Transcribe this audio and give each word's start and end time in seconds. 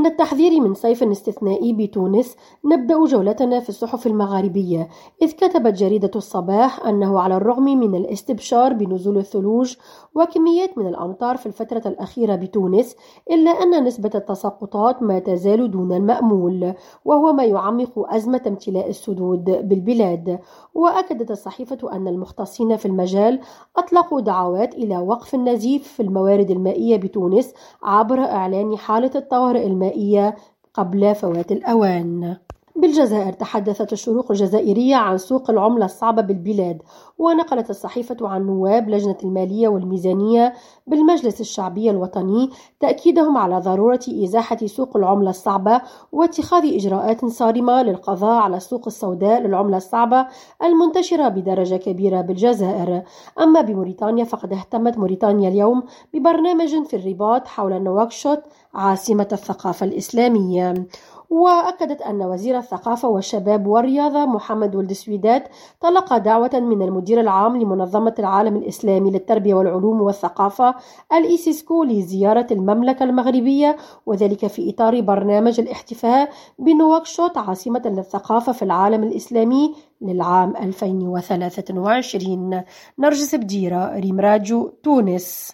من 0.00 0.06
التحذير 0.06 0.60
من 0.60 0.74
صيف 0.74 1.02
استثنائي 1.02 1.72
بتونس 1.72 2.36
نبدأ 2.64 3.04
جولتنا 3.04 3.60
في 3.60 3.68
الصحف 3.68 4.06
المغاربية 4.06 4.88
إذ 5.22 5.32
كتبت 5.32 5.74
جريدة 5.74 6.10
الصباح 6.16 6.86
أنه 6.86 7.20
على 7.20 7.36
الرغم 7.36 7.64
من 7.64 7.94
الاستبشار 7.94 8.72
بنزول 8.72 9.18
الثلوج 9.18 9.76
وكميات 10.14 10.78
من 10.78 10.86
الأمطار 10.86 11.36
في 11.36 11.46
الفترة 11.46 11.82
الأخيرة 11.86 12.34
بتونس 12.34 12.96
إلا 13.30 13.50
أن 13.50 13.84
نسبة 13.84 14.10
التساقطات 14.14 15.02
ما 15.02 15.18
تزال 15.18 15.70
دون 15.70 15.92
المأمول 15.92 16.74
وهو 17.04 17.32
ما 17.32 17.44
يعمق 17.44 18.14
أزمة 18.14 18.42
امتلاء 18.46 18.88
السدود 18.88 19.44
بالبلاد. 19.44 20.38
وأكدت 20.74 21.30
الصحيفة 21.30 21.92
أن 21.92 22.08
المختصين 22.08 22.76
في 22.76 22.86
المجال 22.86 23.40
أطلقوا 23.76 24.20
دعوات 24.20 24.74
إلى 24.74 24.98
وقف 24.98 25.34
النزيف 25.34 25.88
في 25.88 26.02
الموارد 26.02 26.50
المائية 26.50 26.96
بتونس 26.96 27.54
عبر 27.82 28.20
إعلان 28.20 28.76
حالة 28.76 29.10
الطوارئ 29.14 29.66
المائية 29.66 29.89
قبل 30.74 31.14
فوات 31.14 31.52
الأوان. 31.52 32.36
بالجزائر 32.80 33.32
تحدثت 33.32 33.92
الشروق 33.92 34.30
الجزائرية 34.30 34.96
عن 34.96 35.18
سوق 35.18 35.50
العملة 35.50 35.84
الصعبة 35.84 36.22
بالبلاد 36.22 36.82
ونقلت 37.18 37.70
الصحيفة 37.70 38.16
عن 38.22 38.46
نواب 38.46 38.88
لجنة 38.88 39.16
المالية 39.24 39.68
والميزانية 39.68 40.54
بالمجلس 40.86 41.40
الشعبي 41.40 41.90
الوطني 41.90 42.50
تأكيدهم 42.80 43.36
على 43.36 43.58
ضرورة 43.58 44.00
إزاحة 44.08 44.66
سوق 44.66 44.96
العملة 44.96 45.30
الصعبة 45.30 45.80
واتخاذ 46.12 46.74
إجراءات 46.74 47.24
صارمة 47.24 47.82
للقضاء 47.82 48.40
على 48.42 48.56
السوق 48.56 48.82
السوداء 48.86 49.40
للعملة 49.40 49.76
الصعبة 49.76 50.26
المنتشرة 50.62 51.28
بدرجة 51.28 51.76
كبيرة 51.76 52.20
بالجزائر. 52.20 53.02
أما 53.40 53.60
بموريتانيا 53.60 54.24
فقد 54.24 54.52
اهتمت 54.52 54.98
موريتانيا 54.98 55.48
اليوم 55.48 55.82
ببرنامج 56.14 56.82
في 56.86 56.96
الرباط 56.96 57.46
حول 57.46 57.82
نواكشوط 57.82 58.38
عاصمة 58.74 59.28
الثقافة 59.32 59.86
الإسلامية. 59.86 60.74
وأكدت 61.30 62.02
أن 62.02 62.22
وزير 62.22 62.58
الثقافة 62.58 63.08
والشباب 63.08 63.66
والرياضة 63.66 64.26
محمد 64.26 64.76
ولد 64.76 64.92
سويدات 64.92 65.48
تلقى 65.80 66.20
دعوة 66.20 66.50
من 66.54 66.82
المدير 66.82 67.20
العام 67.20 67.56
لمنظمة 67.56 68.14
العالم 68.18 68.56
الإسلامي 68.56 69.10
للتربية 69.10 69.54
والعلوم 69.54 70.00
والثقافة 70.00 70.74
الإيسيسكو 71.12 71.84
لزيارة 71.84 72.46
المملكة 72.50 73.04
المغربية 73.04 73.76
وذلك 74.06 74.46
في 74.46 74.70
إطار 74.70 75.00
برنامج 75.00 75.60
الاحتفاء 75.60 76.30
بنواكشوط 76.58 77.38
عاصمة 77.38 77.82
للثقافة 77.84 78.52
في 78.52 78.62
العالم 78.62 79.04
الإسلامي 79.04 79.74
للعام 80.00 80.56
2023 80.56 82.62
نرجس 82.98 83.34
بديرة 83.34 83.98
ريم 83.98 84.20
راديو 84.20 84.72
تونس. 84.82 85.48